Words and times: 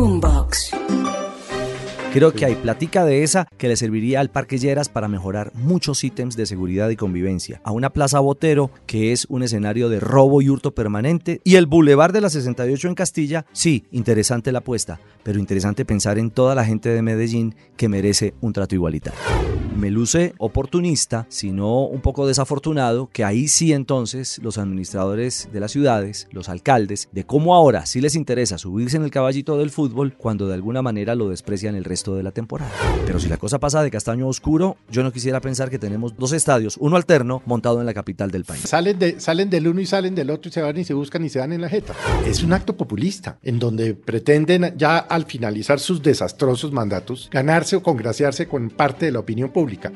Rumba. 0.00 0.39
Creo 2.12 2.32
que 2.32 2.44
hay 2.44 2.56
platica 2.56 3.04
de 3.04 3.22
esa 3.22 3.46
que 3.56 3.68
le 3.68 3.76
serviría 3.76 4.18
al 4.18 4.30
Parque 4.30 4.58
Lleras 4.58 4.88
para 4.88 5.06
mejorar 5.06 5.52
muchos 5.54 6.02
ítems 6.02 6.36
de 6.36 6.44
seguridad 6.44 6.90
y 6.90 6.96
convivencia. 6.96 7.60
A 7.62 7.70
una 7.70 7.90
plaza 7.90 8.18
Botero, 8.18 8.72
que 8.86 9.12
es 9.12 9.26
un 9.28 9.44
escenario 9.44 9.88
de 9.88 10.00
robo 10.00 10.42
y 10.42 10.48
hurto 10.48 10.74
permanente. 10.74 11.40
Y 11.44 11.54
el 11.54 11.66
Boulevard 11.66 12.12
de 12.12 12.20
la 12.20 12.28
68 12.28 12.88
en 12.88 12.94
Castilla, 12.96 13.46
sí, 13.52 13.84
interesante 13.92 14.50
la 14.50 14.58
apuesta, 14.58 14.98
pero 15.22 15.38
interesante 15.38 15.84
pensar 15.84 16.18
en 16.18 16.32
toda 16.32 16.56
la 16.56 16.64
gente 16.64 16.88
de 16.88 17.00
Medellín 17.00 17.54
que 17.76 17.88
merece 17.88 18.34
un 18.40 18.52
trato 18.52 18.74
igualitario 18.74 19.20
me 19.80 19.90
luce 19.90 20.34
oportunista, 20.36 21.26
sino 21.30 21.86
un 21.86 22.02
poco 22.02 22.26
desafortunado, 22.26 23.08
que 23.10 23.24
ahí 23.24 23.48
sí 23.48 23.72
entonces 23.72 24.38
los 24.42 24.58
administradores 24.58 25.48
de 25.52 25.58
las 25.58 25.72
ciudades, 25.72 26.28
los 26.32 26.50
alcaldes, 26.50 27.08
de 27.12 27.24
cómo 27.24 27.54
ahora 27.54 27.86
sí 27.86 28.02
les 28.02 28.14
interesa 28.14 28.58
subirse 28.58 28.98
en 28.98 29.04
el 29.04 29.10
caballito 29.10 29.56
del 29.56 29.70
fútbol 29.70 30.14
cuando 30.18 30.48
de 30.48 30.54
alguna 30.54 30.82
manera 30.82 31.14
lo 31.14 31.30
desprecian 31.30 31.76
el 31.76 31.84
resto 31.84 31.99
de 32.04 32.22
la 32.22 32.32
temporada. 32.32 32.70
Pero 33.06 33.20
si 33.20 33.28
la 33.28 33.36
cosa 33.36 33.58
pasa 33.58 33.82
de 33.82 33.90
castaño 33.90 34.26
oscuro, 34.26 34.76
yo 34.90 35.02
no 35.02 35.12
quisiera 35.12 35.40
pensar 35.40 35.70
que 35.70 35.78
tenemos 35.78 36.16
dos 36.16 36.32
estadios, 36.32 36.76
uno 36.78 36.96
alterno, 36.96 37.42
montado 37.46 37.80
en 37.80 37.86
la 37.86 37.94
capital 37.94 38.30
del 38.30 38.44
país. 38.44 38.62
Salen, 38.62 38.98
de, 38.98 39.20
salen 39.20 39.50
del 39.50 39.68
uno 39.68 39.80
y 39.80 39.86
salen 39.86 40.14
del 40.14 40.30
otro 40.30 40.48
y 40.48 40.52
se 40.52 40.62
van 40.62 40.76
y 40.78 40.84
se 40.84 40.94
buscan 40.94 41.24
y 41.24 41.28
se 41.28 41.38
dan 41.38 41.52
en 41.52 41.60
la 41.60 41.68
jeta. 41.68 41.94
Es 42.26 42.42
un 42.42 42.52
acto 42.52 42.76
populista, 42.76 43.38
en 43.42 43.58
donde 43.58 43.94
pretenden 43.94 44.74
ya 44.76 44.98
al 44.98 45.26
finalizar 45.26 45.78
sus 45.78 46.02
desastrosos 46.02 46.72
mandatos, 46.72 47.28
ganarse 47.30 47.76
o 47.76 47.82
congraciarse 47.82 48.48
con 48.48 48.70
parte 48.70 49.06
de 49.06 49.12
la 49.12 49.20
opinión 49.20 49.50
pública 49.50 49.92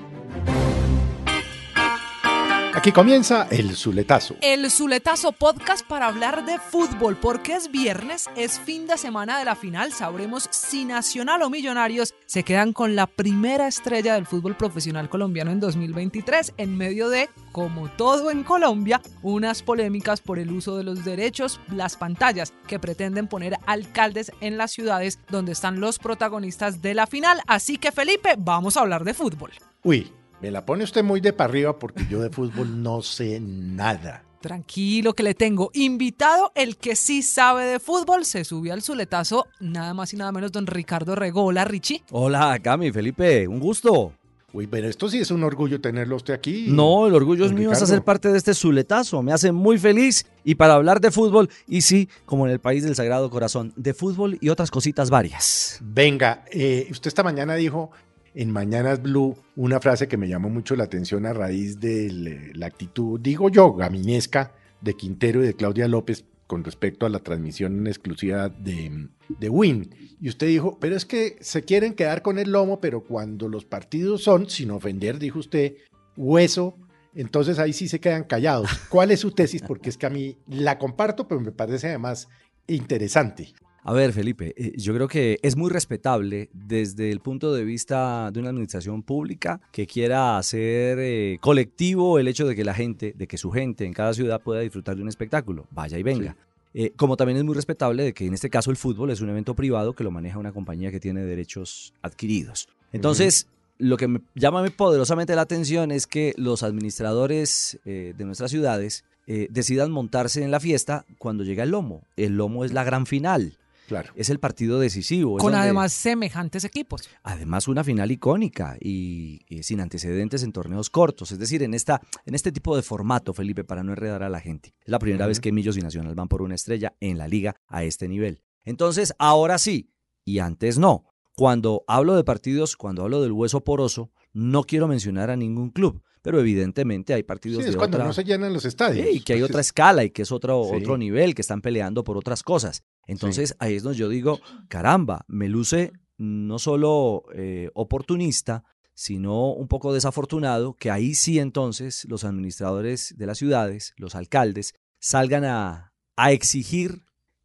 Aquí 2.85 2.93
comienza 2.93 3.49
el 3.51 3.75
Zuletazo. 3.75 4.37
El 4.43 4.71
Zuletazo 4.71 5.33
podcast 5.33 5.87
para 5.87 6.07
hablar 6.07 6.45
de 6.45 6.59
fútbol, 6.59 7.17
porque 7.17 7.55
es 7.55 7.71
viernes, 7.71 8.29
es 8.37 8.61
fin 8.61 8.87
de 8.87 8.99
semana 8.99 9.39
de 9.39 9.47
la 9.47 9.57
final, 9.57 9.91
sabremos 9.91 10.51
si 10.51 10.85
Nacional 10.85 11.41
o 11.41 11.49
Millonarios 11.49 12.13
se 12.27 12.43
quedan 12.43 12.75
con 12.75 12.95
la 12.95 13.07
primera 13.07 13.69
estrella 13.69 14.13
del 14.13 14.27
fútbol 14.27 14.55
profesional 14.55 15.09
colombiano 15.09 15.51
en 15.51 15.61
2023, 15.61 16.53
en 16.59 16.77
medio 16.77 17.09
de, 17.09 17.31
como 17.53 17.89
todo 17.89 18.31
en 18.31 18.45
Colombia, 18.45 19.01
unas 19.23 19.63
polémicas 19.63 20.21
por 20.21 20.39
el 20.39 20.53
uso 20.53 20.77
de 20.77 20.85
los 20.85 21.07
derechos, 21.07 21.61
las 21.73 21.97
pantallas 21.97 22.53
que 22.67 22.79
pretenden 22.79 23.29
poner 23.29 23.57
alcaldes 23.65 24.31
en 24.43 24.59
las 24.59 24.73
ciudades 24.73 25.21
donde 25.31 25.53
están 25.53 25.81
los 25.81 25.99
protagonistas 25.99 26.83
de 26.83 26.93
la 26.93 27.07
final. 27.07 27.41
Así 27.47 27.79
que 27.79 27.93
Felipe, 27.93 28.35
vamos 28.37 28.77
a 28.77 28.81
hablar 28.81 29.05
de 29.05 29.15
fútbol. 29.15 29.53
Uy, 29.83 30.13
me 30.41 30.51
la 30.51 30.65
pone 30.67 30.85
usted 30.85 31.03
muy 31.03 31.21
de 31.21 31.33
para 31.33 31.51
arriba 31.51 31.79
porque 31.79 32.07
yo 32.11 32.21
de 32.21 32.31
fútbol 32.31 32.83
no 32.83 33.03
sé 33.03 33.41
nada. 33.41 34.25
Tranquilo 34.41 35.15
que 35.15 35.23
le 35.23 35.35
tengo 35.35 35.71
invitado 35.73 36.53
el 36.55 36.77
que 36.77 36.97
sí 36.97 37.23
sabe 37.23 37.65
de 37.65 37.81
fútbol. 37.81 38.27
Se 38.27 38.45
subió 38.45 38.75
al 38.75 38.83
zuletazo 38.83 39.47
nada 39.59 39.95
más 39.95 40.13
y 40.13 40.19
nada 40.19 40.33
menos 40.33 40.53
don 40.53 40.67
Ricardo 40.67 41.15
Regola, 41.15 41.65
Richie. 41.65 42.03
Hola, 42.11 42.59
Cami, 42.63 42.93
Felipe, 42.93 43.49
un 43.49 43.59
gusto. 43.59 44.13
Uy, 44.53 44.69
pero 44.69 44.87
esto 44.87 45.09
sí 45.09 45.19
es 45.19 45.33
un 45.33 45.43
orgullo 45.43 45.81
tenerlo 45.81 46.15
usted 46.15 46.35
aquí. 46.35 46.67
No, 46.69 47.09
el 47.09 47.15
orgullo 47.15 47.45
es 47.45 47.53
mío 47.53 47.73
es 47.73 47.83
hacer 47.83 48.03
parte 48.03 48.31
de 48.31 48.39
este 48.39 48.55
zuletazo. 48.55 49.21
Me 49.21 49.33
hace 49.33 49.51
muy 49.51 49.79
feliz. 49.79 50.27
Y 50.45 50.55
para 50.55 50.75
hablar 50.75 51.01
de 51.01 51.11
fútbol, 51.11 51.49
y 51.67 51.81
sí, 51.81 52.09
como 52.25 52.47
en 52.47 52.53
el 52.53 52.61
país 52.61 52.85
del 52.85 52.95
Sagrado 52.95 53.31
Corazón, 53.31 53.73
de 53.75 53.95
fútbol 53.95 54.39
y 54.41 54.51
otras 54.51 54.71
cositas 54.71 55.11
varias. 55.11 55.81
Venga, 55.83 56.45
eh, 56.53 56.87
usted 56.89 57.09
esta 57.09 57.25
mañana 57.25 57.55
dijo 57.55 57.91
en 58.35 58.51
Mañanas 58.51 59.01
Blue 59.01 59.37
una 59.57 59.81
frase 59.81 60.09
que 60.09 60.17
me 60.17 60.29
llamó 60.29 60.51
mucho 60.51 60.77
la 60.77 60.85
atención 60.85 61.25
a 61.27 61.33
raíz 61.33 61.81
de 61.81 62.51
la 62.55 62.67
actitud, 62.67 63.21
digo 63.21 63.49
yo, 63.49 63.73
gaminesca 63.73 64.53
de 64.81 64.95
Quintero 64.95 65.43
y 65.43 65.47
de 65.47 65.55
Claudia 65.55 65.89
López 65.89 66.25
con 66.47 66.63
respecto 66.63 67.07
a 67.07 67.09
la 67.09 67.21
transmisión 67.21 67.79
en 67.79 67.87
exclusiva 67.87 68.49
de, 68.49 69.09
de 69.29 69.49
Win. 69.49 69.95
Y 70.21 70.29
usted 70.29 70.49
dijo, 70.49 70.79
pero 70.79 70.95
es 70.95 71.07
que 71.07 71.37
se 71.41 71.63
quieren 71.63 71.95
quedar 71.95 72.23
con 72.23 72.39
el 72.39 72.51
lomo, 72.51 72.81
pero 72.81 73.03
cuando 73.03 73.49
los 73.49 73.65
partidos 73.65 74.23
son, 74.23 74.51
sin 74.51 74.71
ofender, 74.71 75.19
dijo 75.19 75.39
usted, 75.39 75.75
hueso, 76.17 76.77
entonces 77.15 77.59
ahí 77.59 77.73
sí 77.73 77.89
se 77.89 78.01
quedan 78.01 78.25
callados. 78.25 78.69
¿Cuál 78.89 79.11
es 79.11 79.21
su 79.21 79.31
tesis? 79.31 79.63
Porque 79.63 79.89
es 79.89 79.97
que 79.97 80.07
a 80.07 80.11
mí 80.11 80.37
la 80.49 80.79
comparto, 80.79 81.29
pero 81.29 81.41
me 81.41 81.53
parece 81.53 81.89
además 81.89 82.29
interesante. 82.67 83.55
A 83.87 83.93
ver, 83.93 84.15
Felipe, 84.15 84.55
eh, 84.57 84.73
yo 84.79 84.95
creo 84.95 85.09
que 85.09 85.39
es 85.43 85.57
muy 85.57 85.71
respetable 85.71 86.49
desde 86.55 87.11
el 87.11 87.21
punto 87.21 87.53
de 87.53 87.65
vista 87.65 88.31
de 88.31 88.41
una 88.41 88.49
administración 88.49 89.03
pública 89.03 89.61
que 89.73 89.87
quiera 89.87 90.39
hacer 90.39 90.99
eh, 90.99 91.37
colectivo 91.43 92.19
el 92.19 92.27
hecho 92.27 92.47
de 92.47 92.57
que 92.57 92.65
la 92.65 92.73
gente, 92.73 93.13
de 93.15 93.27
que 93.27 93.37
su 93.37 93.51
gente 93.51 93.85
en 93.85 93.93
cada 93.93 94.15
ciudad 94.15 94.41
pueda 94.41 94.63
disfrutar 94.63 94.97
de 94.97 95.03
un 95.03 95.09
espectáculo, 95.09 95.67
vaya 95.71 95.99
y 95.99 96.03
venga. 96.03 96.35
Eh, 96.73 96.93
como 96.97 97.19
también 97.19 97.37
es 97.37 97.45
muy 97.45 97.55
respetable 97.55 98.05
de 98.05 98.15
que 98.15 98.27
en 98.27 98.33
este 98.33 98.49
caso 98.49 98.71
el 98.71 98.79
fútbol 98.79 99.11
es 99.11 99.21
un 99.21 99.29
evento 99.29 99.55
privado 99.55 99.93
que 99.93 100.03
lo 100.03 100.11
maneja 100.11 100.39
una 100.39 100.53
compañía 100.53 100.91
que 100.91 100.99
tiene 100.99 101.23
derechos 101.23 101.93
adquiridos. 102.01 102.69
Entonces, 102.91 103.49
lo 103.77 103.99
que 103.99 104.09
me 104.09 104.23
llama 104.35 104.65
poderosamente 104.71 105.37
la 105.37 105.43
atención 105.43 105.91
es 105.91 106.07
que 106.07 106.33
los 106.39 106.63
administradores 106.63 107.79
de 107.85 108.15
nuestras 108.25 108.51
ciudades 108.51 109.05
decidan 109.27 109.91
montarse 109.91 110.43
en 110.43 110.51
la 110.51 110.59
fiesta 110.59 111.05
cuando 111.19 111.45
llega 111.45 111.65
el 111.65 111.71
lomo. 111.71 112.03
El 112.17 112.39
lomo 112.39 112.65
es 112.65 112.73
la 112.73 112.83
gran 112.83 113.05
final. 113.05 113.59
Claro. 113.87 114.13
Es 114.17 114.31
el 114.31 114.39
partido 114.39 114.79
decisivo. 114.79 115.37
Con 115.39 115.55
además 115.55 115.93
semejantes 115.93 116.65
equipos. 116.65 117.09
Además 117.23 117.69
una 117.69 117.85
final 117.85 118.11
icónica 118.11 118.77
y, 118.81 119.41
sin 119.63 119.81
antecedentes 119.81 120.43
en 120.43 120.53
torneos 120.53 120.91
cortos. 120.91 121.33
Es 121.33 121.39
decir, 121.39 121.63
en, 121.63 121.75
esta, 121.75 122.01
en 122.25 122.35
este 122.35 122.53
tipo 122.53 122.77
de 122.77 122.83
formato, 122.83 123.35
Felipe, 123.35 123.65
para 123.65 123.83
no 123.83 123.93
enredar 123.93 124.23
a 124.23 124.29
la 124.29 124.41
gente. 124.41 124.75
Es 124.81 124.89
la 124.89 124.99
primera 124.99 125.27
vez 125.27 125.41
que 125.41 125.53
Millos 125.53 125.77
y 125.77 125.81
Nacional 125.81 126.15
van 126.15 126.29
por 126.29 126.43
una 126.43 126.55
estrella 126.55 126.95
en 127.01 127.19
la 127.19 127.29
liga 127.29 127.57
a 127.67 127.85
este 127.85 128.09
nivel. 128.09 128.43
Entonces, 128.65 129.15
ahora 129.19 129.59
sí, 129.59 129.91
y 130.25 130.39
antes 130.39 130.79
no. 130.79 131.05
Cuando 131.37 131.85
hablo 131.87 132.15
de 132.15 132.25
partidos, 132.25 132.77
cuando 132.77 133.03
hablo 133.03 133.21
del 133.21 133.33
hueso 133.33 133.63
poroso, 133.63 134.13
no 134.33 134.65
quiero 134.65 134.89
mencionar 134.89 135.31
a 135.31 135.37
ningún 135.37 135.71
club 135.71 136.03
pero 136.25 136.41
evidentemente 136.41 137.13
hay 137.13 137.23
partidos 137.23 137.63
sí, 137.63 137.69
es 137.69 137.77
cuando 137.77 137.99
no 137.99 138.15
se 138.15 138.25
llenan 138.25 138.55
los 138.55 138.65
estadios. 138.65 139.07
y 139.13 139.21
que 139.21 139.35
hay 139.35 139.43
otra 139.43 139.61
escala 139.61 140.05
y 140.05 140.11
que 140.11 140.23
es 140.23 140.33
otro, 140.33 140.59
otro 140.59 140.97
nivel, 140.97 141.35
que 141.35 141.43
están 141.43 141.61
peleando 141.61 142.03
por 142.03 142.17
otras 142.17 142.43
cosas. 142.43 142.83
Entonces 143.07 143.55
ahí 143.59 143.75
es 143.75 143.83
donde 143.83 143.99
yo 143.99 144.09
digo, 144.09 144.41
caramba, 144.69 145.27
me 145.29 145.51
luce 145.51 145.93
no 146.17 146.59
solo 146.59 147.25
eh, 147.35 147.69
oportunista, 147.75 148.65
sino 148.95 149.53
un 149.53 149.69
poco 149.69 149.93
desafortunado 149.93 150.73
que 150.73 150.91
ahí 150.91 151.13
sí 151.15 151.39
entonces 151.39 152.07
los 152.09 152.25
administradores 152.25 153.15
de 153.19 153.27
las 153.27 153.37
ciudades, 153.37 153.93
los 153.99 154.15
alcaldes, 154.15 154.73
salgan 155.01 155.45
a, 155.45 155.93
a 156.17 156.33
exigir 156.33 157.03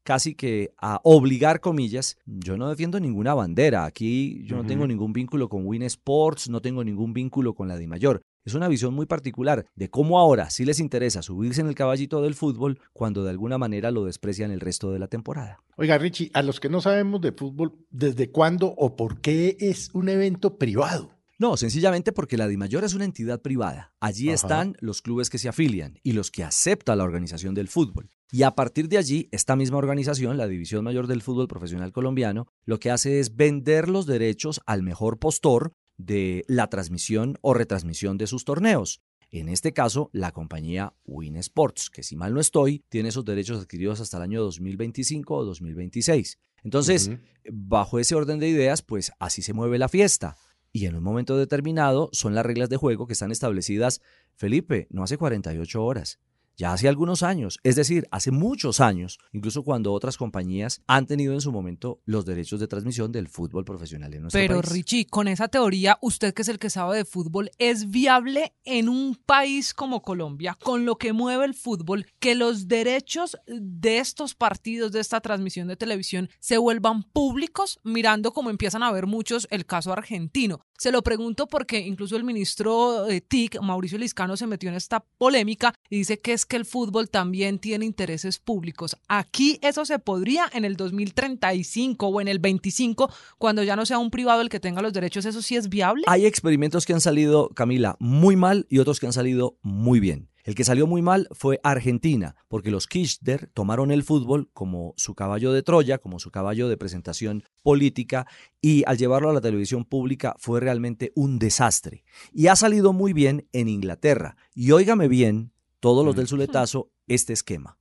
casi 0.09 0.33
que 0.33 0.73
a 0.79 0.99
obligar 1.03 1.59
comillas. 1.59 2.17
Yo 2.25 2.57
no 2.57 2.67
defiendo 2.67 2.99
ninguna 2.99 3.35
bandera. 3.35 3.85
Aquí 3.85 4.43
yo 4.43 4.55
no 4.55 4.65
tengo 4.65 4.87
ningún 4.87 5.13
vínculo 5.13 5.49
con 5.49 5.67
Win 5.67 5.83
Sports, 5.83 6.49
no 6.49 6.63
tengo 6.63 6.83
ningún 6.83 7.13
vínculo 7.13 7.53
con 7.53 7.67
la 7.67 7.77
Mayor. 7.85 8.23
Es 8.43 8.55
una 8.55 8.67
visión 8.67 8.95
muy 8.95 9.05
particular 9.05 9.67
de 9.75 9.91
cómo 9.91 10.17
ahora 10.17 10.49
sí 10.49 10.65
les 10.65 10.79
interesa 10.79 11.21
subirse 11.21 11.61
en 11.61 11.67
el 11.67 11.75
caballito 11.75 12.23
del 12.23 12.33
fútbol 12.33 12.79
cuando 12.91 13.23
de 13.23 13.29
alguna 13.29 13.59
manera 13.59 13.91
lo 13.91 14.03
desprecian 14.03 14.49
el 14.49 14.61
resto 14.61 14.91
de 14.91 14.97
la 14.97 15.09
temporada. 15.09 15.59
Oiga, 15.75 15.99
Richie, 15.99 16.31
a 16.33 16.41
los 16.41 16.59
que 16.59 16.69
no 16.69 16.81
sabemos 16.81 17.21
de 17.21 17.31
fútbol, 17.31 17.77
¿desde 17.91 18.31
cuándo 18.31 18.73
o 18.75 18.95
por 18.95 19.21
qué 19.21 19.57
es 19.59 19.91
un 19.93 20.09
evento 20.09 20.57
privado? 20.57 21.19
No, 21.39 21.55
sencillamente 21.55 22.11
porque 22.11 22.35
la 22.35 22.50
DIMAYOR 22.50 22.83
es 22.83 22.94
una 22.94 23.05
entidad 23.05 23.41
privada. 23.41 23.94
Allí 24.01 24.29
están 24.29 24.75
los 24.81 25.01
clubes 25.01 25.29
que 25.29 25.38
se 25.38 25.47
afilian 25.47 25.97
y 26.03 26.11
los 26.11 26.31
que 26.31 26.44
acepta 26.44 26.97
la 26.97 27.05
organización 27.05 27.55
del 27.55 27.69
fútbol. 27.69 28.09
Y 28.29 28.44
a 28.44 28.51
partir 28.51 28.89
de 28.89 28.97
allí, 28.97 29.29
esta 29.31 29.55
misma 29.55 29.77
organización, 29.77 30.35
la 30.35 30.50
División 30.50 30.83
Mayor 30.83 31.07
del 31.07 31.22
Fútbol 31.22 31.47
Profesional 31.47 31.94
Colombiano, 31.94 32.47
lo 32.66 32.77
que 32.77 32.91
hace 32.91 33.22
es 33.22 33.38
vender 33.38 33.88
los 33.88 34.05
derechos 34.05 34.59
al 34.66 34.83
mejor 34.83 35.17
postor 35.17 35.72
de 35.97 36.44
la 36.50 36.67
transmisión 36.67 37.38
o 37.39 37.53
retransmisión 37.53 38.17
de 38.17 38.27
sus 38.27 38.44
torneos. 38.44 39.01
En 39.31 39.47
este 39.47 39.71
caso, 39.71 40.09
la 40.11 40.33
compañía 40.33 40.94
Win 41.06 41.38
Sports, 41.38 41.89
que 41.89 42.03
si 42.03 42.17
mal 42.17 42.33
no 42.33 42.41
estoy, 42.41 42.83
tiene 42.89 43.11
sus 43.11 43.23
derechos 43.23 43.61
adquiridos 43.61 44.01
hasta 44.01 44.17
el 44.17 44.23
año 44.23 44.41
2025 44.41 45.35
o 45.35 45.45
2026. 45.45 46.38
Entonces, 46.63 47.11
bajo 47.50 48.00
ese 48.00 48.16
orden 48.16 48.39
de 48.39 48.50
ideas, 48.50 48.81
pues 48.81 49.13
así 49.19 49.41
se 49.41 49.53
mueve 49.53 49.77
la 49.77 49.88
fiesta. 49.88 50.36
Y 50.71 50.86
en 50.86 50.95
un 50.95 51.04
momento 51.04 51.38
determinado 51.38 52.10
son 52.12 52.36
las 52.36 52.45
reglas 52.45 52.69
de 52.69 52.77
juego 52.77 53.07
que 53.07 53.13
están 53.13 53.31
establecidas, 53.31 54.01
Felipe, 54.36 54.88
no 54.92 55.04
hace 55.04 55.18
48 55.18 55.83
horas, 55.83 56.19
ya 56.59 56.73
hace 56.73 56.89
algunos 56.89 57.23
años, 57.23 57.57
es 57.63 57.77
decir, 57.77 58.06
hace 58.11 58.31
muchos 58.31 58.81
años, 58.81 59.17
incluso 59.31 59.63
cuando 59.63 59.94
otras 59.94 60.17
compañías 60.17 60.81
han 60.88 61.07
tenido 61.07 61.33
en 61.33 61.39
su 61.39 61.53
momento 61.53 62.01
los 62.03 62.25
derechos 62.25 62.59
de 62.59 62.67
transmisión 62.67 63.13
del 63.13 63.29
fútbol 63.29 63.63
profesional 63.63 64.13
en 64.13 64.23
nuestro 64.23 64.41
Pero 64.41 64.59
país. 64.59 64.73
Richie, 64.73 65.06
con 65.06 65.29
esa 65.29 65.47
teoría, 65.47 65.97
usted 66.01 66.33
que 66.33 66.41
es 66.41 66.50
el 66.50 66.59
que 66.59 66.69
sabe 66.69 66.97
de 66.97 67.06
fútbol, 67.06 67.50
¿es 67.59 67.89
viable 67.89 68.53
en 68.65 68.89
un 68.89 69.15
país 69.15 69.73
como 69.73 70.01
Colombia, 70.01 70.57
con 70.61 70.83
lo 70.83 70.97
que 70.97 71.13
mueve 71.13 71.45
el 71.45 71.53
fútbol, 71.53 72.06
que 72.19 72.35
los 72.35 72.67
derechos 72.67 73.38
de 73.47 74.00
estos 74.00 74.35
partidos, 74.35 74.91
de 74.91 75.00
esta 75.00 75.21
transmisión 75.21 75.69
de 75.69 75.77
televisión, 75.77 76.29
se 76.39 76.57
vuelvan 76.57 77.03
públicos, 77.03 77.79
mirando 77.85 78.33
como 78.33 78.50
empiezan 78.50 78.83
a 78.83 78.91
ver 78.91 79.07
muchos 79.07 79.47
el 79.50 79.65
caso 79.65 79.94
argentino? 79.94 80.65
Se 80.79 80.93
lo 80.93 81.01
pregunto 81.01 81.45
porque 81.45 81.79
incluso 81.79 82.15
el 82.15 82.23
ministro 82.23 83.03
de 83.03 83.19
TIC, 83.19 83.59
Mauricio 83.59 83.97
Liscano, 83.97 84.37
se 84.37 84.47
metió 84.47 84.69
en 84.69 84.77
esta 84.77 85.01
polémica 85.17 85.73
y 85.89 85.97
dice 85.97 86.19
que 86.19 86.31
es 86.31 86.45
que 86.45 86.55
el 86.55 86.63
fútbol 86.63 87.09
también 87.09 87.59
tiene 87.59 87.83
intereses 87.83 88.39
públicos. 88.39 88.95
Aquí 89.09 89.59
eso 89.61 89.83
se 89.83 89.99
podría 89.99 90.45
en 90.53 90.63
el 90.63 90.77
2035 90.77 92.07
o 92.07 92.21
en 92.21 92.29
el 92.29 92.39
25, 92.39 93.11
cuando 93.37 93.61
ya 93.63 93.75
no 93.75 93.85
sea 93.85 93.97
un 93.97 94.09
privado 94.09 94.39
el 94.39 94.47
que 94.47 94.61
tenga 94.61 94.81
los 94.81 94.93
derechos, 94.93 95.25
¿eso 95.25 95.41
sí 95.41 95.57
es 95.57 95.67
viable? 95.67 96.03
Hay 96.07 96.25
experimentos 96.25 96.85
que 96.85 96.93
han 96.93 97.01
salido, 97.01 97.49
Camila, 97.49 97.97
muy 97.99 98.37
mal 98.37 98.65
y 98.69 98.79
otros 98.79 99.01
que 99.01 99.05
han 99.05 99.11
salido 99.13 99.57
muy 99.61 99.99
bien. 99.99 100.28
El 100.50 100.56
que 100.56 100.63
salió 100.63 100.88
muy 100.88 101.04
mal 101.04 101.28
fue 101.30 101.60
Argentina, 101.62 102.36
porque 102.48 102.72
los 102.72 102.88
Kirchner 102.88 103.51
tomaron 103.54 103.92
el 103.92 104.01
fútbol 104.01 104.50
como 104.51 104.96
su 104.98 105.13
caballo 105.13 105.54
de 105.54 105.62
Troya, 105.62 106.00
como 106.00 106.18
su 106.18 106.31
caballo 106.31 106.68
de 106.68 106.75
presentación 106.75 107.44
política, 107.62 108.25
y 108.60 108.84
al 108.88 108.98
llevarlo 108.98 109.30
a 109.30 109.34
la 109.34 109.42
televisión 109.42 109.86
pública 109.86 110.34
fue 110.40 110.60
realmente 110.60 111.12
un 111.13 111.38
desastre. 111.38 112.04
Y 112.34 112.48
ha 112.48 112.56
salido 112.56 112.94
muy 112.94 113.13
bien 113.13 113.48
en 113.54 113.68
Inglaterra. 113.68 114.38
Y 114.56 114.72
óigame 114.72 115.07
bien, 115.07 115.51
todos 115.80 116.04
los 116.04 116.16
del 116.16 116.28
Zuletazo, 116.28 116.90
este 117.06 117.31
esquema. 117.34 117.78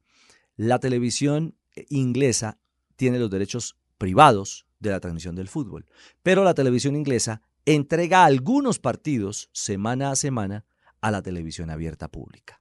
La 0.54 0.78
televisión 0.78 1.56
inglesa 1.88 2.58
tiene 2.96 3.18
los 3.18 3.30
derechos 3.30 3.78
privados 3.96 4.66
de 4.78 4.90
la 4.90 5.00
transmisión 5.00 5.36
del 5.36 5.48
fútbol, 5.48 5.86
pero 6.22 6.44
la 6.44 6.52
televisión 6.52 6.96
inglesa 6.96 7.40
entrega 7.64 8.26
algunos 8.26 8.78
partidos 8.78 9.48
semana 9.54 10.10
a 10.10 10.16
semana 10.16 10.66
a 11.00 11.10
la 11.10 11.22
televisión 11.22 11.70
abierta 11.70 12.08
pública. 12.08 12.60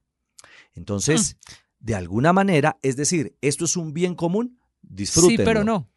Entonces, 0.74 1.36
mm. 1.36 1.84
de 1.86 1.94
alguna 1.94 2.32
manera, 2.32 2.78
es 2.82 2.96
decir, 2.96 3.36
esto 3.40 3.64
es 3.64 3.76
un 3.76 3.92
bien 3.92 4.14
común, 4.14 4.58
disfrútenlo. 4.82 5.36
Sí, 5.36 5.44
pero 5.44 5.64
no. 5.64 5.90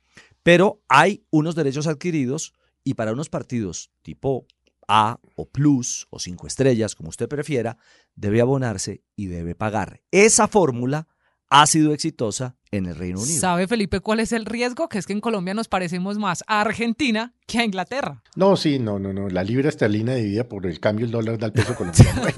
Pero 0.43 0.81
hay 0.87 1.25
unos 1.29 1.55
derechos 1.55 1.87
adquiridos 1.87 2.53
y 2.83 2.95
para 2.95 3.13
unos 3.13 3.29
partidos 3.29 3.91
tipo 4.01 4.47
A 4.87 5.19
o 5.35 5.49
Plus 5.49 6.07
o 6.09 6.19
cinco 6.19 6.47
estrellas, 6.47 6.95
como 6.95 7.09
usted 7.09 7.27
prefiera, 7.27 7.77
debe 8.15 8.41
abonarse 8.41 9.03
y 9.15 9.27
debe 9.27 9.55
pagar. 9.55 10.01
Esa 10.11 10.47
fórmula 10.47 11.07
ha 11.51 11.67
sido 11.67 11.93
exitosa 11.93 12.55
en 12.71 12.85
el 12.85 12.95
Reino 12.95 13.19
Unido. 13.19 13.39
¿Sabe 13.39 13.67
Felipe 13.67 13.99
cuál 13.99 14.21
es 14.21 14.31
el 14.31 14.45
riesgo? 14.45 14.87
Que 14.87 14.97
es 14.97 15.05
que 15.05 15.11
en 15.11 15.19
Colombia 15.19 15.53
nos 15.53 15.67
parecemos 15.67 16.17
más 16.17 16.45
a 16.47 16.61
Argentina 16.61 17.33
que 17.45 17.59
a 17.59 17.65
Inglaterra. 17.65 18.23
No, 18.37 18.55
sí, 18.55 18.79
no, 18.79 18.99
no, 18.99 19.11
no. 19.11 19.27
La 19.27 19.43
libra 19.43 19.67
esterlina 19.67 20.15
dividida 20.15 20.47
por 20.47 20.65
el 20.65 20.79
cambio 20.79 21.05
del 21.05 21.11
dólar 21.11 21.37
del 21.37 21.51
peso 21.51 21.75
colombiano. 21.75 22.21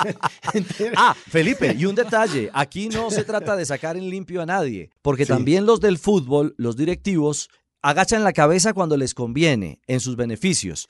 ah, 0.96 1.14
Felipe, 1.14 1.74
y 1.76 1.84
un 1.84 1.96
detalle. 1.96 2.48
Aquí 2.54 2.88
no 2.88 3.10
se 3.10 3.24
trata 3.24 3.56
de 3.56 3.66
sacar 3.66 3.96
en 3.96 4.08
limpio 4.08 4.40
a 4.40 4.46
nadie, 4.46 4.90
porque 5.02 5.26
también 5.26 5.66
los 5.66 5.80
del 5.80 5.98
fútbol, 5.98 6.54
los 6.58 6.76
directivos, 6.76 7.50
agachan 7.82 8.22
la 8.22 8.32
cabeza 8.32 8.72
cuando 8.72 8.96
les 8.96 9.14
conviene 9.14 9.80
en 9.88 9.98
sus 9.98 10.14
beneficios. 10.14 10.86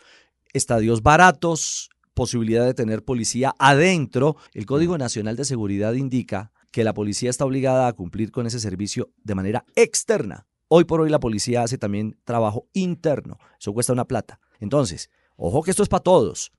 Estadios 0.52 1.02
baratos, 1.02 1.88
posibilidad 2.12 2.66
de 2.66 2.74
tener 2.74 3.04
policía 3.04 3.54
adentro. 3.58 4.36
El 4.52 4.66
Código 4.66 4.98
Nacional 4.98 5.36
de 5.36 5.46
Seguridad 5.46 5.94
indica 5.94 6.52
que 6.70 6.84
la 6.84 6.94
policía 6.94 7.30
está 7.30 7.44
obligada 7.44 7.88
a 7.88 7.92
cumplir 7.92 8.30
con 8.30 8.46
ese 8.46 8.60
servicio 8.60 9.10
de 9.22 9.34
manera 9.34 9.64
externa. 9.74 10.46
Hoy 10.68 10.84
por 10.84 11.00
hoy 11.00 11.10
la 11.10 11.20
policía 11.20 11.62
hace 11.62 11.78
también 11.78 12.16
trabajo 12.24 12.68
interno. 12.72 13.38
Eso 13.58 13.72
cuesta 13.72 13.92
una 13.92 14.04
plata. 14.04 14.38
Entonces, 14.60 15.10
ojo 15.36 15.62
que 15.62 15.72
esto 15.72 15.82
es 15.82 15.88
para 15.88 16.04
todos. 16.04 16.52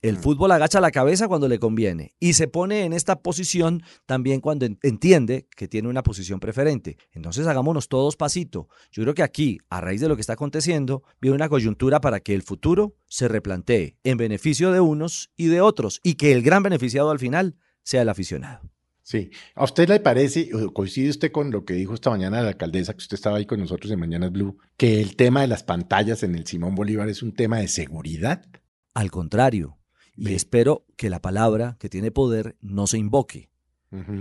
El 0.00 0.16
mm. 0.16 0.20
fútbol 0.20 0.52
agacha 0.52 0.80
la 0.80 0.92
cabeza 0.92 1.26
cuando 1.26 1.48
le 1.48 1.58
conviene 1.58 2.14
y 2.20 2.34
se 2.34 2.46
pone 2.46 2.84
en 2.84 2.92
esta 2.92 3.20
posición 3.20 3.82
también 4.06 4.40
cuando 4.40 4.64
entiende 4.64 5.48
que 5.56 5.66
tiene 5.66 5.88
una 5.88 6.02
posición 6.02 6.38
preferente. 6.38 6.96
Entonces 7.12 7.46
hagámonos 7.46 7.88
todos 7.88 8.16
pasito. 8.16 8.68
Yo 8.92 9.02
creo 9.02 9.14
que 9.14 9.24
aquí, 9.24 9.58
a 9.68 9.80
raíz 9.80 10.00
de 10.00 10.08
lo 10.08 10.14
que 10.14 10.20
está 10.20 10.34
aconteciendo, 10.34 11.02
viene 11.20 11.34
una 11.34 11.48
coyuntura 11.48 12.00
para 12.00 12.20
que 12.20 12.34
el 12.34 12.42
futuro 12.42 12.94
se 13.06 13.26
replantee 13.26 13.96
en 14.04 14.16
beneficio 14.16 14.70
de 14.72 14.80
unos 14.80 15.30
y 15.36 15.46
de 15.48 15.60
otros 15.60 16.00
y 16.04 16.14
que 16.14 16.32
el 16.32 16.42
gran 16.42 16.62
beneficiado 16.62 17.10
al 17.10 17.18
final 17.18 17.56
sea 17.82 18.02
el 18.02 18.08
aficionado. 18.08 18.70
Sí. 19.08 19.30
¿A 19.54 19.64
usted 19.64 19.88
le 19.88 20.00
parece, 20.00 20.50
coincide 20.74 21.08
usted 21.08 21.32
con 21.32 21.50
lo 21.50 21.64
que 21.64 21.72
dijo 21.72 21.94
esta 21.94 22.10
mañana 22.10 22.42
la 22.42 22.48
alcaldesa, 22.48 22.92
que 22.92 22.98
usted 22.98 23.14
estaba 23.14 23.38
ahí 23.38 23.46
con 23.46 23.58
nosotros 23.58 23.90
en 23.90 23.98
Mañanas 23.98 24.30
Blue, 24.30 24.58
que 24.76 25.00
el 25.00 25.16
tema 25.16 25.40
de 25.40 25.46
las 25.46 25.62
pantallas 25.62 26.22
en 26.24 26.34
el 26.34 26.46
Simón 26.46 26.74
Bolívar 26.74 27.08
es 27.08 27.22
un 27.22 27.32
tema 27.32 27.56
de 27.56 27.68
seguridad? 27.68 28.44
Al 28.92 29.10
contrario. 29.10 29.78
Y 30.14 30.34
espero 30.34 30.84
que 30.98 31.08
la 31.08 31.22
palabra 31.22 31.78
que 31.80 31.88
tiene 31.88 32.10
poder 32.10 32.58
no 32.60 32.86
se 32.86 32.98
invoque. 32.98 33.48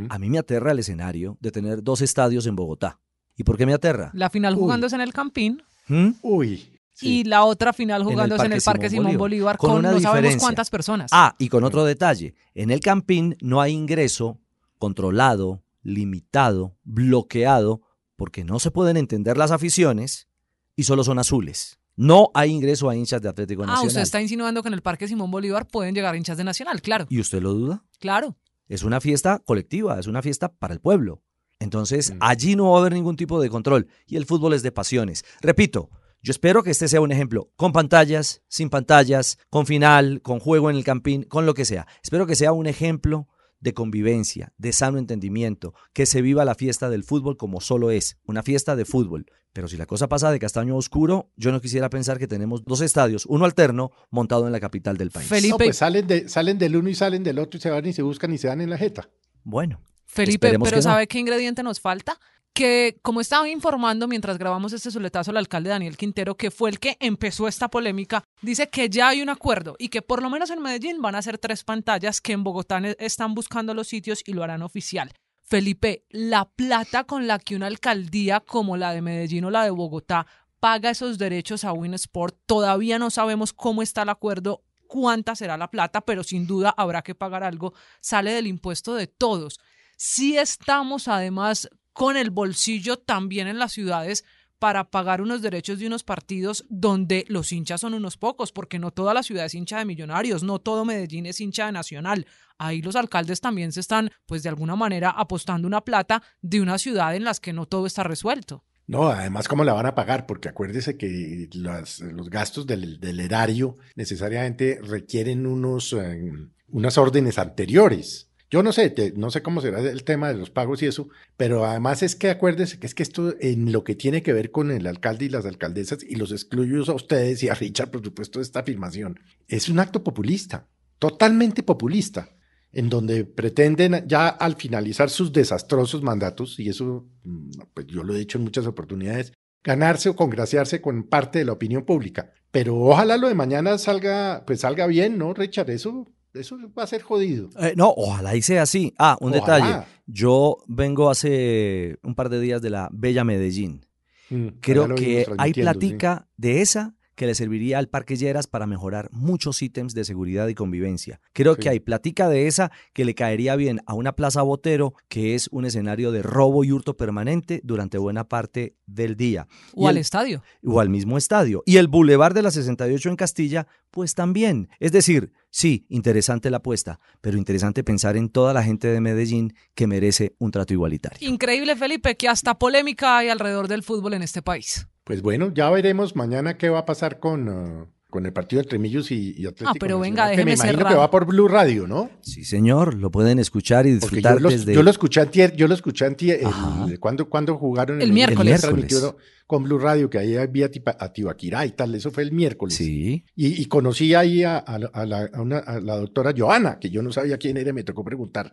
A 0.08 0.18
mí 0.20 0.30
me 0.30 0.38
aterra 0.38 0.72
el 0.72 0.80
escenario 0.80 1.38
de 1.42 1.52
tener 1.52 1.84
dos 1.84 2.00
estadios 2.00 2.48
en 2.48 2.56
Bogotá. 2.56 3.02
¿Y 3.36 3.44
por 3.44 3.58
qué 3.58 3.66
me 3.66 3.74
aterra? 3.74 4.12
La 4.14 4.30
final 4.30 4.56
jugándose 4.56 4.96
en 4.96 5.02
el 5.02 5.12
Campín. 5.12 5.64
¿Mm? 5.90 6.12
Uy. 6.22 6.80
Y 7.02 7.26
la 7.26 7.44
otra 7.44 7.74
final 7.74 8.06
jugándose 8.06 8.46
en 8.46 8.54
el 8.54 8.62
Parque, 8.62 8.90
Simón, 8.90 9.18
Bolívar, 9.18 9.58
con, 9.58 9.82
no 9.82 10.00
sabemos 10.00 10.38
cuántas 10.38 10.70
personas. 10.70 11.12
Ah, 11.12 11.36
y 11.38 11.50
con 11.50 11.66
otro 11.66 11.84
detalle. 11.84 12.36
En 12.56 12.72
el 12.72 12.80
Campín 12.80 13.36
no 13.42 13.60
hay 13.60 13.74
ingreso 13.74 14.40
controlado, 14.78 15.64
limitado, 15.84 16.76
bloqueado, 16.84 17.82
porque 18.16 18.44
no 18.44 18.60
se 18.60 18.72
pueden 18.72 18.98
entender 18.98 19.38
las 19.38 19.52
aficiones 19.52 20.28
y 20.76 20.84
solo 20.84 21.04
son 21.04 21.20
azules. 21.20 21.80
No 21.96 22.30
hay 22.36 22.52
ingreso 22.52 22.90
a 22.90 22.96
hinchas 22.96 23.22
de 23.22 23.30
Atlético 23.30 23.64
Nacional. 23.64 23.84
Ah, 23.84 23.88
usted 23.88 24.02
está 24.02 24.22
insinuando 24.22 24.62
que 24.62 24.68
en 24.68 24.76
el 24.76 24.84
Parque 24.84 25.08
Simón 25.08 25.32
Bolívar 25.32 25.68
pueden 25.68 25.96
llegar 25.96 26.16
hinchas 26.16 26.38
de 26.38 26.44
Nacional, 26.44 26.82
claro. 26.82 27.08
¿Y 27.10 27.20
usted 27.20 27.42
lo 27.42 27.54
duda? 27.54 27.84
Claro. 28.00 28.38
Es 28.68 28.84
una 28.84 29.02
fiesta 29.02 29.40
colectiva, 29.40 30.00
es 30.00 30.08
una 30.08 30.22
fiesta 30.22 30.54
para 30.54 30.74
el 30.74 30.80
pueblo. 30.80 31.24
Entonces, 31.60 32.14
mm. 32.14 32.18
allí 32.20 32.56
no 32.56 32.72
va 32.72 32.78
a 32.78 32.82
haber 32.82 32.94
ningún 32.94 33.16
tipo 33.16 33.42
de 33.42 33.50
control 33.50 33.88
y 34.06 34.18
el 34.18 34.26
fútbol 34.26 34.54
es 34.54 34.62
de 34.62 34.72
pasiones. 34.72 35.26
Repito, 35.42 35.90
yo 36.22 36.32
espero 36.32 36.62
que 36.62 36.72
este 36.72 36.88
sea 36.88 37.02
un 37.02 37.12
ejemplo, 37.12 37.52
con 37.56 37.72
pantallas, 37.72 38.42
sin 38.48 38.70
pantallas, 38.70 39.40
con 39.50 39.66
final, 39.66 40.22
con 40.22 40.40
juego 40.40 40.70
en 40.70 40.76
el 40.76 40.84
campín, 40.84 41.24
con 41.24 41.46
lo 41.46 41.54
que 41.54 41.66
sea. 41.66 41.88
Espero 42.04 42.28
que 42.28 42.36
sea 42.36 42.52
un 42.52 42.68
ejemplo 42.68 43.28
de 43.60 43.74
convivencia, 43.74 44.54
de 44.58 44.72
sano 44.72 44.98
entendimiento, 44.98 45.74
que 45.94 46.06
se 46.06 46.22
viva 46.22 46.46
la 46.46 46.56
fiesta 46.56 46.90
del 46.90 47.04
fútbol 47.04 47.38
como 47.38 47.62
solo 47.62 47.92
es, 47.92 48.18
una 48.26 48.44
fiesta 48.44 48.76
de 48.76 48.86
fútbol. 48.86 49.26
Pero 49.54 49.68
si 49.68 49.78
la 49.78 49.86
cosa 49.86 50.08
pasa 50.08 50.32
de 50.32 50.40
castaño 50.40 50.76
oscuro, 50.76 51.32
yo 51.36 51.52
no 51.52 51.62
quisiera 51.62 51.90
pensar 51.90 52.20
que 52.20 52.28
tenemos 52.28 52.64
dos 52.64 52.82
estadios, 52.82 53.26
uno 53.26 53.46
alterno, 53.46 53.92
montado 54.12 54.46
en 54.46 54.52
la 54.52 54.60
capital 54.60 54.98
del 54.98 55.10
país. 55.10 55.28
Felipe. 55.28 55.56
pues 55.58 55.78
salen, 55.78 56.06
de, 56.06 56.30
salen 56.30 56.60
del 56.60 56.76
uno 56.76 56.90
y 56.90 56.96
salen 56.96 57.24
del 57.24 57.40
otro 57.40 57.58
y 57.58 57.62
se 57.62 57.70
van 57.70 57.86
y 57.86 57.94
se 57.94 58.04
buscan 58.04 58.32
y 58.34 58.38
se 58.38 58.48
dan 58.48 58.62
en 58.62 58.70
la 58.70 58.78
jeta. 58.78 59.10
Bueno. 59.44 59.82
Felipe, 60.06 60.58
pero 60.60 60.82
¿sabe 60.82 61.08
qué 61.08 61.20
ingrediente 61.20 61.64
nos 61.64 61.82
falta? 61.82 62.18
Que 62.58 62.98
como 63.04 63.22
estaba 63.22 63.48
informando 63.48 64.08
mientras 64.08 64.40
grabamos 64.40 64.74
este 64.74 64.90
soletazo 64.90 65.30
el 65.30 65.38
alcalde 65.38 65.70
Daniel 65.70 65.96
Quintero, 65.96 66.38
que 66.38 66.50
fue 66.50 66.72
el 66.72 66.80
que 66.80 66.98
empezó 67.00 67.48
esta 67.48 67.68
polémica, 67.68 68.24
dice 68.42 68.68
que 68.68 68.90
ya 68.90 69.10
hay 69.10 69.22
un 69.22 69.30
acuerdo 69.30 69.76
y 69.78 69.90
que 69.90 70.02
por 70.02 70.24
lo 70.24 70.32
menos 70.32 70.50
en 70.50 70.64
Medellín 70.64 71.00
van 71.00 71.14
a 71.14 71.22
ser 71.22 71.38
tres 71.38 71.64
pantallas 71.64 72.20
que 72.20 72.34
en 72.34 72.44
Bogotá 72.44 72.82
están 72.98 73.36
buscando 73.36 73.76
los 73.76 73.88
sitios 73.88 74.24
y 74.26 74.34
lo 74.34 74.44
harán 74.44 74.64
oficial. 74.64 75.14
Felipe, 75.44 76.04
la 76.10 76.46
plata 76.46 77.04
con 77.04 77.28
la 77.28 77.38
que 77.38 77.56
una 77.56 77.68
alcaldía 77.68 78.40
como 78.40 78.76
la 78.76 78.92
de 78.92 79.04
Medellín 79.04 79.46
o 79.46 79.52
la 79.52 79.64
de 79.64 79.70
Bogotá 79.70 80.26
paga 80.60 80.90
esos 80.90 81.20
derechos 81.20 81.64
a 81.64 81.74
Winsport, 81.74 82.36
todavía 82.48 82.98
no 82.98 83.12
sabemos 83.12 83.54
cómo 83.54 83.84
está 83.84 84.02
el 84.02 84.10
acuerdo, 84.10 84.64
cuánta 84.88 85.36
será 85.36 85.58
la 85.58 85.70
plata, 85.70 86.02
pero 86.02 86.24
sin 86.24 86.48
duda 86.48 86.74
habrá 86.76 87.04
que 87.04 87.14
pagar 87.14 87.44
algo, 87.44 87.76
sale 88.02 88.32
del 88.32 88.48
impuesto 88.48 88.96
de 88.96 89.06
todos. 89.06 89.60
Si 89.96 90.38
estamos 90.38 91.08
además 91.08 91.70
con 91.98 92.16
el 92.16 92.30
bolsillo 92.30 92.98
también 92.98 93.48
en 93.48 93.58
las 93.58 93.72
ciudades 93.72 94.24
para 94.60 94.92
pagar 94.92 95.20
unos 95.20 95.42
derechos 95.42 95.80
de 95.80 95.88
unos 95.88 96.04
partidos 96.04 96.64
donde 96.70 97.26
los 97.28 97.52
hinchas 97.52 97.82
son 97.82 97.96
unos 97.96 98.18
pocos, 98.18 98.52
porque 98.52 98.78
no 98.78 98.92
toda 98.92 99.16
la 99.16 99.24
ciudad 99.24 99.46
es 99.46 99.56
hincha 99.56 99.80
de 99.80 99.86
millonarios, 99.86 100.44
no 100.44 100.60
todo 100.60 100.86
Medellín 100.86 101.26
es 101.26 101.42
hincha 101.42 101.66
de 101.66 101.72
nacional. 101.72 102.28
Ahí 102.60 102.84
los 102.84 102.96
alcaldes 102.96 103.42
también 103.42 103.72
se 103.72 103.80
están, 103.80 104.12
pues 104.28 104.44
de 104.44 104.50
alguna 104.50 104.76
manera, 104.76 105.10
apostando 105.10 105.68
una 105.68 105.82
plata 105.82 106.22
de 106.40 106.62
una 106.62 106.78
ciudad 106.78 107.16
en 107.16 107.24
las 107.24 107.40
que 107.40 107.52
no 107.52 107.66
todo 107.66 107.88
está 107.88 108.04
resuelto. 108.04 108.64
No, 108.86 109.08
además, 109.08 109.48
¿cómo 109.48 109.64
la 109.64 109.74
van 109.74 109.88
a 109.88 109.96
pagar? 109.96 110.28
Porque 110.28 110.50
acuérdese 110.50 110.98
que 110.98 111.50
los 111.54 112.30
gastos 112.30 112.68
del, 112.68 113.20
erario 113.20 113.76
necesariamente 113.96 114.80
requieren 114.84 115.48
unos, 115.48 115.94
eh, 115.94 116.32
unas 116.68 116.98
órdenes 117.00 117.40
anteriores. 117.40 118.27
Yo 118.50 118.64
no 118.64 118.72
sé, 118.72 119.14
no 119.18 119.30
sé 119.30 119.42
cómo 119.42 119.60
será 119.60 119.80
el 119.82 120.04
tema 120.06 120.30
de 120.30 120.38
los 120.38 120.50
pagos 120.50 120.82
y 120.82 120.86
eso, 120.86 121.10
pero 121.36 121.66
además 121.66 122.02
es 122.02 122.16
que 122.16 122.30
acuérdese 122.30 122.80
que 122.80 122.88
es 122.88 122.96
que 122.96 123.04
esto 123.04 123.36
en 123.42 123.74
lo 123.74 123.84
que 123.84 123.94
tiene 123.94 124.24
que 124.24 124.32
ver 124.32 124.52
con 124.52 124.72
el 124.72 124.88
alcalde 124.88 125.26
y 125.26 125.30
las 125.30 125.46
alcaldesas, 125.46 126.00
y 126.02 126.16
los 126.16 126.32
excluyo 126.32 126.82
a 126.90 126.96
ustedes 126.96 127.44
y 127.44 127.50
a 127.50 127.56
Richard, 127.56 127.92
por 127.92 128.04
supuesto, 128.04 128.40
de 128.40 128.44
esta 128.44 128.62
afirmación, 128.62 129.20
es 129.50 129.68
un 129.68 129.80
acto 129.80 130.02
populista, 130.02 130.70
totalmente 130.98 131.62
populista, 131.62 132.38
en 132.72 132.90
donde 132.90 133.26
pretenden 133.26 134.08
ya 134.08 134.30
al 134.30 134.56
finalizar 134.56 135.10
sus 135.10 135.34
desastrosos 135.34 136.02
mandatos, 136.02 136.58
y 136.60 136.70
eso 136.70 137.06
mm, 137.24 137.50
pues 137.74 137.88
yo 137.88 138.04
lo 138.04 138.16
he 138.16 138.20
dicho 138.20 138.38
en 138.38 138.46
muchas 138.46 138.66
oportunidades, 138.66 139.34
ganarse 139.62 140.08
o 140.08 140.16
congraciarse 140.16 140.80
con 140.80 141.04
parte 141.04 141.40
de 141.40 141.46
la 141.46 141.52
opinión 141.52 141.84
pública. 141.84 142.32
Pero 142.52 142.78
ojalá 142.78 143.18
lo 143.18 143.28
de 143.28 143.36
mañana 143.36 143.78
salga, 143.78 144.46
pues 144.48 144.62
salga 144.62 144.88
bien, 144.88 145.18
¿no, 145.18 145.34
Richard? 145.34 145.70
Eso 145.70 146.08
eso 146.42 146.58
va 146.78 146.84
a 146.84 146.88
ser 146.88 147.02
jodido. 147.02 147.50
Eh, 147.60 147.74
no, 147.76 147.94
ojalá 147.96 148.36
y 148.36 148.42
sea 148.42 148.64
así. 148.64 148.94
Ah, 148.98 149.18
un 149.22 149.32
detalle. 149.32 149.86
Yo 150.06 150.58
vengo 150.68 151.10
hace 151.10 151.98
un 152.04 152.16
par 152.16 152.30
de 152.30 152.40
días 152.40 152.62
de 152.62 152.70
la 152.70 152.90
Bella 152.92 153.24
Medellín. 153.24 153.86
Mm, 154.30 154.48
Creo 154.62 154.96
que 154.96 155.26
hay 155.38 155.54
platica 155.54 156.28
de 156.38 156.62
esa 156.62 156.96
que 157.18 157.26
le 157.26 157.36
serviría 157.36 157.80
al 157.80 157.90
Parque 157.90 158.16
Lleras 158.16 158.46
para 158.46 158.68
mejorar 158.68 159.10
muchos 159.12 159.64
ítems 159.64 159.96
de 159.96 160.06
seguridad 160.06 160.48
y 160.50 160.54
convivencia. 160.54 161.20
Creo 161.34 161.56
que 161.56 161.68
hay 161.68 161.80
platica 161.80 162.30
de 162.30 162.46
esa 162.46 162.72
que 162.94 163.06
le 163.06 163.16
caería 163.16 163.56
bien 163.56 163.82
a 163.88 163.96
una 163.96 164.14
plaza 164.14 164.44
Botero, 164.44 164.94
que 165.08 165.34
es 165.34 165.50
un 165.52 165.66
escenario 165.66 166.12
de 166.12 166.22
robo 166.22 166.64
y 166.64 166.72
hurto 166.72 166.96
permanente 166.96 167.60
durante 167.64 167.98
buena 167.98 168.30
parte 168.30 168.76
del 168.86 169.18
día. 169.18 169.48
O 169.74 169.88
al 169.88 169.98
estadio. 169.98 170.44
O 170.64 170.80
al 170.80 170.90
mismo 170.90 171.18
estadio. 171.18 171.64
Y 171.66 171.78
el 171.78 171.88
Boulevard 171.88 172.36
de 172.36 172.44
la 172.44 172.52
68 172.52 173.10
en 173.10 173.16
Castilla, 173.16 173.68
pues 173.90 174.14
también. 174.14 174.70
Es 174.80 174.92
decir, 174.92 175.34
sí, 175.50 175.88
interesante 175.90 176.52
la 176.52 176.58
apuesta, 176.58 177.00
pero 177.20 177.40
interesante 177.40 177.84
pensar 177.84 178.16
en 178.16 178.30
toda 178.30 178.54
la 178.54 178.62
gente 178.62 178.90
de 178.90 179.02
Medellín 179.02 179.56
que 179.74 179.88
merece 179.88 180.36
un 180.38 180.52
trato 180.52 180.74
igualitario. 180.74 181.28
Increíble, 181.28 181.76
Felipe, 181.76 182.16
que 182.16 182.30
hasta 182.30 182.60
polémica 182.60 183.18
hay 183.18 183.30
alrededor 183.30 183.68
del 183.68 183.82
fútbol 183.82 184.14
en 184.14 184.22
este 184.22 184.44
país. 184.44 184.88
Pues 185.08 185.22
bueno, 185.22 185.54
ya 185.54 185.70
veremos 185.70 186.18
mañana 186.18 186.58
qué 186.58 186.70
va 186.70 186.80
a 186.80 186.86
pasar 186.86 187.20
con, 187.22 187.48
uh, 187.48 187.88
con 188.10 188.26
el 188.26 188.32
partido 188.34 188.62
entre 188.62 188.80
Millos 188.80 189.12
y, 189.12 189.34
y 189.38 189.46
Atlético. 189.46 189.70
Ah, 189.72 189.74
pero 189.80 190.00
venga, 190.00 190.26
que 190.26 190.32
déjeme 190.32 190.52
me 190.52 190.56
imagino 190.56 190.78
cerrar. 190.78 190.94
que 190.94 190.98
va 190.98 191.12
por 191.12 191.26
Blue 191.26 191.48
Radio, 191.48 191.88
¿no? 191.88 192.10
Sí, 192.22 192.46
señor, 192.46 192.94
lo 192.94 193.12
pueden 193.12 193.38
escuchar 193.38 193.86
y 193.86 193.92
disfrutar 193.96 194.36
yo, 194.36 194.40
los- 194.40 194.52
desde... 194.54 194.74
yo 194.74 194.82
lo 194.84 194.90
escuché 194.90 195.20
antier, 195.22 195.56
yo 195.56 195.68
lo 195.68 195.74
escuché 195.74 196.06
antier, 196.06 196.40
el- 196.40 196.46
Ajá. 196.48 196.86
¿cuándo, 197.00 197.30
cuándo 197.30 197.58
jugaron? 197.58 198.02
El 198.02 198.08
en 198.10 198.14
miércoles. 198.14 198.56
el 198.56 198.62
transmitió 198.62 199.18
con 199.46 199.64
Blue 199.64 199.78
Radio, 199.80 200.10
que 200.10 200.18
ahí 200.18 200.36
había 200.36 200.70
a 201.00 201.14
Tibaquirá 201.14 201.66
y 201.66 201.72
tal, 201.72 201.96
eso 201.96 202.12
fue 202.12 202.24
el 202.24 202.32
miércoles. 202.34 202.76
Sí, 202.76 203.24
Y, 203.36 203.62
y 203.62 203.66
conocí 203.68 204.14
ahí 204.14 204.44
a, 204.44 204.58
a 204.58 204.80
la- 204.80 204.88
a 204.94 205.06
la, 205.06 205.30
a 205.34 205.42
una- 205.42 205.60
a 205.60 205.80
la 205.82 205.98
doctora 205.98 206.34
Joana, 206.36 206.80
que 206.80 206.90
yo 206.90 207.02
no 207.02 207.12
sabía 207.12 207.38
quién 207.38 207.58
era, 207.58 207.72
me 207.74 207.84
tocó 207.84 208.04
preguntar. 208.06 208.52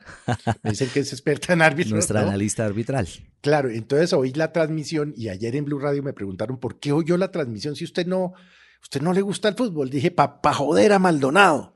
Me 0.64 0.70
dicen 0.70 0.88
que 0.92 1.00
es 1.00 1.12
experta 1.12 1.52
en 1.52 1.62
árbitros. 1.62 1.92
nuestra 1.92 2.22
¿no? 2.22 2.28
analista 2.28 2.64
arbitral. 2.64 3.06
Claro, 3.40 3.70
entonces 3.70 4.12
oí 4.12 4.32
la 4.32 4.52
transmisión 4.52 5.14
y 5.16 5.28
ayer 5.28 5.54
en 5.56 5.64
Blue 5.64 5.78
Radio 5.78 6.02
me 6.02 6.12
preguntaron 6.12 6.58
por 6.58 6.78
qué 6.80 6.90
oyó 6.92 7.16
la 7.16 7.30
transmisión 7.30 7.76
si 7.76 7.84
usted 7.84 8.06
no, 8.06 8.32
usted 8.84 9.02
no 9.02 9.12
le 9.12 9.20
gusta 9.22 9.48
el 9.48 9.56
fútbol. 9.56 9.90
Dije, 9.90 10.12
pa, 10.12 10.40
pa 10.40 10.54
joder 10.54 10.92
a 10.92 10.98
Maldonado. 11.00 11.74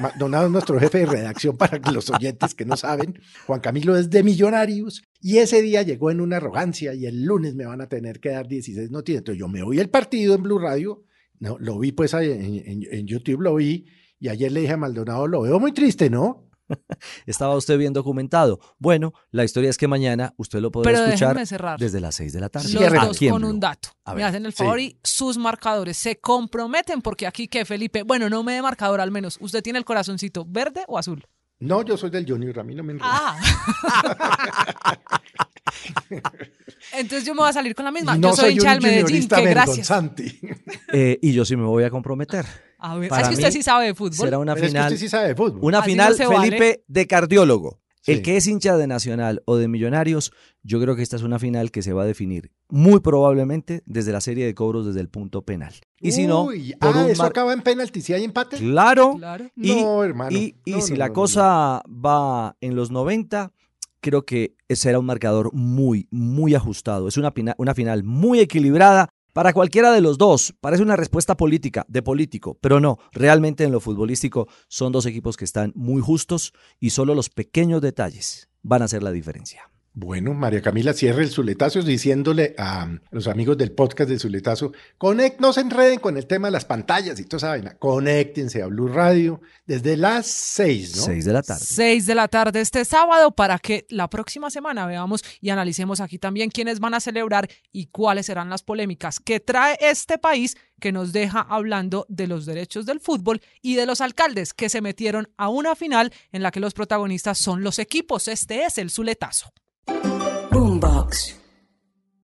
Maldonado 0.00 0.46
es 0.46 0.52
nuestro 0.52 0.78
jefe 0.80 0.98
de 0.98 1.06
redacción 1.06 1.56
para 1.56 1.78
los 1.92 2.10
oyentes 2.10 2.54
que 2.54 2.64
no 2.64 2.76
saben. 2.76 3.18
Juan 3.46 3.60
Camilo 3.60 3.96
es 3.96 4.10
de 4.10 4.22
Millonarios 4.22 5.02
y 5.20 5.38
ese 5.38 5.62
día 5.62 5.82
llegó 5.82 6.10
en 6.10 6.20
una 6.20 6.38
arrogancia 6.38 6.94
y 6.94 7.06
el 7.06 7.24
lunes 7.24 7.54
me 7.54 7.66
van 7.66 7.80
a 7.80 7.88
tener 7.88 8.20
que 8.20 8.30
dar 8.30 8.48
16 8.48 8.90
noticias. 8.90 9.20
Entonces 9.20 9.38
yo 9.38 9.48
me 9.48 9.62
oí 9.62 9.78
el 9.78 9.90
partido 9.90 10.34
en 10.34 10.42
Blue 10.42 10.58
Radio, 10.58 11.04
no, 11.40 11.56
lo 11.58 11.78
vi 11.78 11.92
pues 11.92 12.14
en, 12.14 12.22
en- 12.66 12.86
en 12.90 13.06
YouTube, 13.06 13.42
lo 13.42 13.54
vi 13.56 13.86
y 14.18 14.28
ayer 14.28 14.50
le 14.50 14.60
dije 14.60 14.72
a 14.72 14.76
Maldonado, 14.78 15.26
lo 15.28 15.42
veo 15.42 15.60
muy 15.60 15.72
triste, 15.72 16.08
¿no? 16.10 16.48
Estaba 17.26 17.56
usted 17.56 17.78
bien 17.78 17.92
documentado. 17.92 18.58
Bueno, 18.78 19.12
la 19.30 19.44
historia 19.44 19.70
es 19.70 19.76
que 19.78 19.88
mañana 19.88 20.34
usted 20.36 20.60
lo 20.60 20.70
podrá 20.70 20.92
Pero 20.92 21.04
escuchar 21.04 21.28
déjenme 21.30 21.46
cerrar. 21.46 21.78
desde 21.78 22.00
las 22.00 22.14
6 22.14 22.32
de 22.32 22.40
la 22.40 22.48
tarde. 22.48 22.68
Los 22.72 22.78
Cierre. 22.80 22.98
dos 23.06 23.18
con 23.18 23.38
Blue. 23.42 23.50
un 23.50 23.60
dato. 23.60 23.90
A 24.04 24.12
Me 24.12 24.16
ver, 24.18 24.24
hacen 24.26 24.46
el 24.46 24.52
sí. 24.52 24.58
favor 24.58 24.80
y 24.80 24.98
sus 25.02 25.36
marcadores 25.38 25.96
se 25.96 26.20
comprometen 26.20 27.02
porque 27.02 27.26
aquí 27.26 27.48
que 27.48 27.64
Felipe, 27.64 28.02
bueno, 28.02 28.28
no 28.30 28.42
me 28.42 28.54
dé 28.54 28.62
marcador 28.62 29.00
al 29.00 29.10
menos. 29.10 29.36
¿Usted 29.40 29.62
tiene 29.62 29.78
el 29.78 29.84
corazoncito 29.84 30.44
verde 30.48 30.84
o 30.88 30.98
azul? 30.98 31.24
No, 31.60 31.82
yo 31.82 31.96
soy 31.96 32.10
del 32.10 32.28
Junior, 32.28 32.58
a 32.58 32.64
mí 32.64 32.74
no 32.74 32.82
me 32.82 32.92
enredo. 32.94 33.08
Ah. 33.12 33.38
Entonces 36.92 37.24
yo 37.26 37.34
me 37.34 37.40
voy 37.40 37.50
a 37.50 37.52
salir 37.52 37.74
con 37.74 37.84
la 37.84 37.90
misma. 37.90 38.16
No 38.16 38.30
yo 38.30 38.36
soy 38.36 38.52
hincha 38.52 38.74
un 38.74 38.80
del 38.80 38.82
Medellín, 38.82 39.28
que 39.28 39.42
gracias. 39.46 39.88
vergonzante. 39.88 40.38
Eh, 40.92 41.18
y 41.22 41.32
yo 41.32 41.44
sí 41.44 41.56
me 41.56 41.64
voy 41.64 41.84
a 41.84 41.90
comprometer. 41.90 42.44
A 42.86 42.96
ver, 42.98 43.08
Para 43.08 43.22
es 43.22 43.28
que 43.28 43.34
usted 43.34 43.50
sí 43.50 43.62
sabe 43.62 43.86
de 43.86 43.94
fútbol. 43.94 44.26
Será 44.26 44.38
una 44.38 44.54
Pero 44.54 44.66
es 44.66 44.72
que 44.72 44.76
final, 44.78 44.92
usted 44.92 45.00
sí 45.04 45.08
sabe 45.08 45.28
de 45.28 45.34
fútbol. 45.34 45.58
una 45.62 45.78
Así 45.78 45.90
final, 45.90 46.10
no 46.10 46.16
se 46.16 46.26
vale. 46.26 46.46
Felipe, 46.50 46.84
de 46.86 47.06
cardiólogo. 47.06 47.80
El 48.06 48.16
Sí. 48.16 48.22
que 48.22 48.36
es 48.36 48.46
hincha 48.46 48.76
de 48.76 48.86
Nacional 48.86 49.42
o 49.46 49.56
de 49.56 49.66
Millonarios, 49.66 50.30
yo 50.62 50.78
creo 50.78 50.94
que 50.94 51.00
esta 51.02 51.16
es 51.16 51.22
una 51.22 51.38
final 51.38 51.70
que 51.70 51.80
se 51.80 51.94
va 51.94 52.02
a 52.02 52.04
definir 52.04 52.50
muy 52.68 53.00
probablemente 53.00 53.82
desde 53.86 54.12
la 54.12 54.20
serie 54.20 54.44
de 54.44 54.54
cobros 54.54 54.84
desde 54.84 55.00
el 55.00 55.08
punto 55.08 55.40
penal. 55.40 55.72
Y 56.00 56.12
si 56.12 56.26
no, 56.26 56.44
Uy, 56.44 56.74
por 56.78 56.94
ah, 56.94 57.04
un 57.04 57.10
¿eso 57.10 57.22
mar- 57.22 57.30
acaba 57.30 57.54
en 57.54 57.62
penalti 57.62 58.02
si 58.02 58.12
hay 58.12 58.24
empate? 58.24 58.58
Claro, 58.58 59.14
Claro. 59.16 59.46
Y, 59.56 59.80
no, 59.82 60.04
hermano. 60.04 60.36
y, 60.36 60.54
y 60.66 60.72
No, 60.72 60.80
si 60.82 60.92
no, 60.92 60.98
la 60.98 61.06
no, 61.06 61.08
no, 61.08 61.14
cosa 61.14 61.82
va 61.88 62.54
en 62.60 62.76
los 62.76 62.90
90, 62.90 63.52
creo 64.00 64.26
que 64.26 64.54
será 64.68 64.98
un 64.98 65.06
marcador 65.06 65.50
muy, 65.54 66.06
muy 66.10 66.54
ajustado. 66.54 67.08
Es 67.08 67.16
una, 67.16 67.32
pina- 67.32 67.54
una 67.56 67.74
final 67.74 68.04
muy 68.04 68.38
equilibrada 68.40 69.08
para 69.34 69.52
cualquiera 69.52 69.92
de 69.92 70.00
los 70.00 70.16
dos. 70.16 70.54
Parece 70.62 70.82
una 70.82 70.96
respuesta 70.96 71.36
política, 71.36 71.84
de 71.88 72.02
político, 72.02 72.56
pero 72.62 72.80
no. 72.80 72.98
Realmente 73.12 73.64
en 73.64 73.72
lo 73.72 73.80
futbolístico 73.80 74.48
son 74.68 74.92
dos 74.92 75.04
equipos 75.04 75.36
que 75.36 75.44
están 75.44 75.72
muy 75.74 76.00
justos 76.00 76.54
y 76.80 76.90
solo 76.90 77.14
los 77.14 77.28
pequeños 77.28 77.82
detalles 77.82 78.48
van 78.62 78.80
a 78.80 78.86
hacer 78.86 79.02
la 79.02 79.10
diferencia. 79.10 79.73
Bueno, 79.96 80.34
María 80.34 80.60
Camila 80.60 80.92
cierra 80.92 81.22
el 81.22 81.30
Zuletazo 81.30 81.80
diciéndole 81.80 82.56
a 82.58 82.88
los 83.12 83.28
amigos 83.28 83.56
del 83.56 83.70
podcast 83.70 84.10
de 84.10 84.18
Zuletazo, 84.18 84.72
conect, 84.98 85.38
no 85.38 85.52
se 85.52 85.60
enreden 85.60 86.00
con 86.00 86.16
el 86.16 86.26
tema 86.26 86.48
de 86.48 86.50
las 86.50 86.64
pantallas 86.64 87.20
y 87.20 87.24
toda 87.26 87.36
esa 87.38 87.48
vaina. 87.50 87.76
Conéctense 87.78 88.60
a 88.60 88.66
Blue 88.66 88.88
Radio 88.88 89.40
desde 89.66 89.96
las 89.96 90.26
seis, 90.26 90.96
¿no? 90.96 91.04
6 91.04 91.24
de 91.24 91.32
la 91.32 91.42
tarde. 91.42 91.64
6 91.64 92.06
de 92.06 92.14
la 92.16 92.26
tarde 92.26 92.60
este 92.60 92.84
sábado 92.84 93.36
para 93.36 93.60
que 93.60 93.86
la 93.88 94.10
próxima 94.10 94.50
semana 94.50 94.84
veamos 94.84 95.22
y 95.40 95.50
analicemos 95.50 96.00
aquí 96.00 96.18
también 96.18 96.50
quiénes 96.50 96.80
van 96.80 96.94
a 96.94 97.00
celebrar 97.00 97.48
y 97.70 97.86
cuáles 97.86 98.26
serán 98.26 98.50
las 98.50 98.64
polémicas 98.64 99.20
que 99.20 99.38
trae 99.38 99.78
este 99.80 100.18
país 100.18 100.56
que 100.80 100.90
nos 100.90 101.12
deja 101.12 101.40
hablando 101.40 102.04
de 102.08 102.26
los 102.26 102.46
derechos 102.46 102.84
del 102.84 102.98
fútbol 102.98 103.40
y 103.62 103.76
de 103.76 103.86
los 103.86 104.00
alcaldes 104.00 104.54
que 104.54 104.68
se 104.68 104.80
metieron 104.80 105.28
a 105.36 105.50
una 105.50 105.76
final 105.76 106.12
en 106.32 106.42
la 106.42 106.50
que 106.50 106.58
los 106.58 106.74
protagonistas 106.74 107.38
son 107.38 107.62
los 107.62 107.78
equipos. 107.78 108.26
Este 108.26 108.64
es 108.64 108.78
el 108.78 108.90
Zuletazo. 108.90 109.52
Thanks. 111.14 111.43